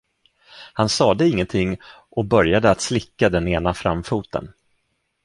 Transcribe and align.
Han 0.73 0.89
sade 0.89 1.27
ingenting 1.27 1.77
och 2.09 2.25
började 2.25 2.69
att 2.71 2.81
slicka 2.81 3.29
den 3.29 3.47
ena 3.47 3.73
framfoten. 3.73 4.53